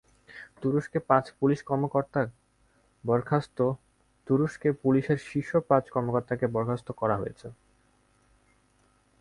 [0.61, 2.21] তুরস্কে পাঁচ পুলিশ কর্মকর্তা
[3.03, 7.47] বরখাস্ততুরস্কে পুলিশের শীর্ষ পাঁচ কর্মকর্তাকে বরখাস্ত করা হয়েছে।